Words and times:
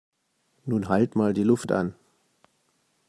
Nun 0.65 0.89
halt 0.89 1.15
mal 1.15 1.31
die 1.31 1.43
Luft 1.43 1.71
an! 1.71 1.93